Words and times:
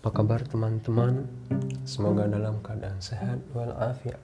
Apa 0.00 0.24
kabar 0.24 0.40
teman-teman? 0.48 1.28
Semoga 1.84 2.24
dalam 2.24 2.64
keadaan 2.64 2.96
sehat 3.04 3.36
walafiat 3.52 4.16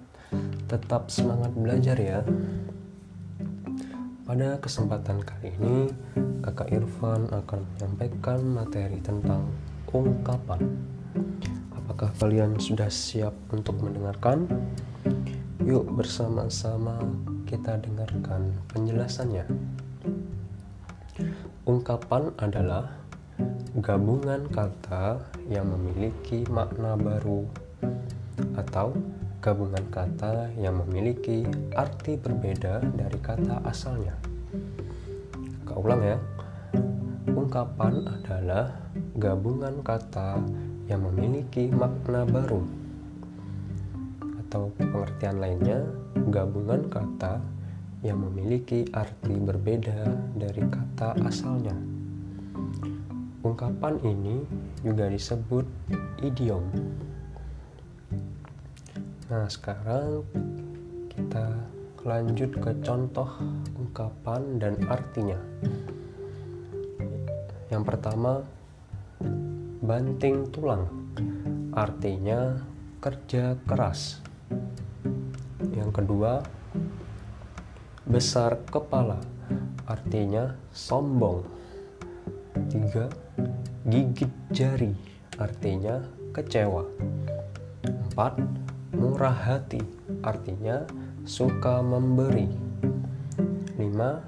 Tetap 0.73 1.13
semangat 1.13 1.53
belajar 1.53 2.01
ya 2.01 2.25
Pada 4.25 4.57
kesempatan 4.57 5.21
kali 5.21 5.53
ini 5.61 5.93
Kakak 6.41 6.73
Irfan 6.73 7.29
akan 7.29 7.61
menyampaikan 7.77 8.41
materi 8.41 9.05
tentang 9.05 9.53
ungkapan 9.93 10.65
Apakah 11.77 12.09
kalian 12.25 12.57
sudah 12.57 12.89
siap 12.89 13.37
untuk 13.53 13.77
mendengarkan? 13.77 14.49
Yuk 15.61 15.93
bersama-sama 15.93 17.05
kita 17.45 17.77
dengarkan 17.85 18.57
penjelasannya. 18.73 19.45
Ungkapan 21.69 22.33
adalah 22.41 23.06
gabungan 23.77 24.49
kata 24.49 25.21
yang 25.53 25.69
memiliki 25.69 26.49
makna 26.49 26.97
baru 26.97 27.45
atau 28.57 28.97
gabungan 29.45 29.85
kata 29.93 30.49
yang 30.57 30.81
memiliki 30.81 31.45
arti 31.77 32.17
berbeda 32.17 32.81
dari 32.97 33.21
kata 33.21 33.61
asalnya. 33.69 34.17
Kau 35.69 35.85
ulang 35.85 36.01
ya. 36.01 36.17
Ungkapan 37.37 38.01
adalah 38.09 38.73
gabungan 39.21 39.85
kata 39.85 40.41
yang 40.89 41.05
memiliki 41.13 41.69
makna 41.69 42.25
baru 42.25 42.65
atau 44.49 44.73
pengertian 44.81 45.37
lainnya 45.37 45.85
gabungan 46.33 46.89
kata 46.89 47.45
yang 48.01 48.25
memiliki 48.25 48.89
arti 48.97 49.37
berbeda 49.37 50.33
dari 50.33 50.65
kata 50.65 51.13
asalnya. 51.29 51.96
Ungkapan 53.47 54.03
ini 54.03 54.43
juga 54.83 55.07
disebut 55.07 55.63
idiom. 56.19 56.67
Nah, 59.31 59.47
sekarang 59.47 60.27
kita 61.07 61.55
lanjut 62.03 62.51
ke 62.59 62.75
contoh 62.83 63.31
ungkapan 63.79 64.59
dan 64.59 64.75
artinya. 64.91 65.39
Yang 67.71 67.83
pertama, 67.87 68.43
banting 69.79 70.51
tulang. 70.51 70.91
Artinya 71.71 72.59
kerja 72.99 73.55
keras. 73.63 74.19
Yang 75.71 76.03
kedua, 76.03 76.43
besar 78.11 78.59
kepala 78.67 79.23
artinya 79.87 80.59
sombong. 80.75 81.56
Tiga, 82.77 83.09
gigit 83.89 84.29
jari 84.53 84.93
artinya 85.41 85.97
kecewa. 86.37 86.85
Empat, 87.89 88.37
murah 88.93 89.33
hati 89.33 89.81
artinya 90.21 90.85
suka 91.25 91.81
memberi. 91.81 92.45
Lima, 93.81 94.21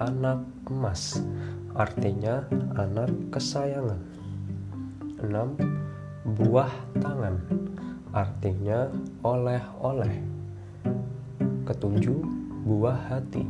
anak 0.00 0.40
emas 0.72 1.20
artinya 1.76 2.48
anak 2.80 3.12
kesayangan. 3.36 4.00
Enam, 5.20 5.60
buah 6.40 6.72
tangan 7.04 7.36
artinya 8.16 8.88
oleh-oleh. 9.20 10.24
Ketujuh, 11.68 12.24
buah 12.64 13.12
hati 13.12 13.44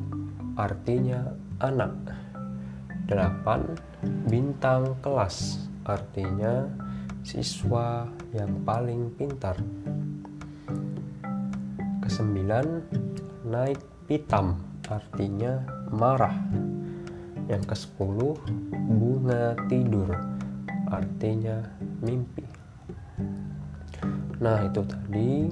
artinya 0.59 1.38
anak. 1.62 1.94
8. 3.10 4.31
Bintang 4.31 4.94
kelas 5.03 5.66
artinya 5.82 6.71
siswa 7.26 8.06
yang 8.31 8.62
paling 8.62 9.10
pintar. 9.19 9.59
Kesembilan, 12.06 12.87
naik 13.50 13.82
pitam 14.06 14.62
artinya 14.87 15.59
marah. 15.91 16.38
Yang 17.50 17.75
kesepuluh, 17.75 18.38
bunga 18.70 19.59
tidur 19.66 20.15
artinya 20.87 21.66
mimpi. 22.06 22.47
Nah, 24.38 24.70
itu 24.70 24.87
tadi 24.87 25.50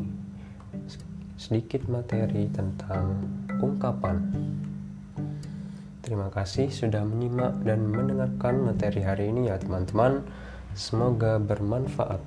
sedikit 1.34 1.90
materi 1.90 2.46
tentang 2.54 3.18
ungkapan. 3.58 4.16
Terima 6.08 6.32
kasih 6.32 6.72
sudah 6.72 7.04
menyimak 7.04 7.68
dan 7.68 7.84
mendengarkan 7.84 8.64
materi 8.64 9.04
hari 9.04 9.28
ini 9.28 9.52
ya 9.52 9.60
teman-teman. 9.60 10.24
Semoga 10.72 11.36
bermanfaat. 11.36 12.24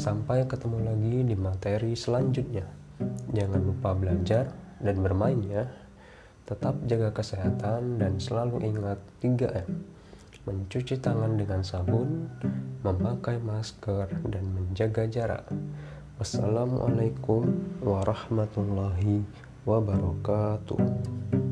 Sampai 0.00 0.48
ketemu 0.48 0.88
lagi 0.88 1.16
di 1.28 1.36
materi 1.36 1.92
selanjutnya. 1.92 2.64
Jangan 3.36 3.60
lupa 3.60 3.92
belajar 3.92 4.56
dan 4.80 4.96
bermain 5.04 5.36
ya. 5.44 5.68
Tetap 6.48 6.80
jaga 6.88 7.12
kesehatan 7.12 8.00
dan 8.00 8.16
selalu 8.16 8.64
ingat 8.64 8.96
3M. 9.20 9.68
Mencuci 10.48 11.04
tangan 11.04 11.36
dengan 11.36 11.60
sabun, 11.60 12.32
memakai 12.80 13.44
masker, 13.44 14.08
dan 14.24 14.56
menjaga 14.56 15.04
jarak. 15.04 15.44
Wassalamualaikum 16.16 17.44
warahmatullahi 17.84 19.20
wabarakatuh. 19.68 21.49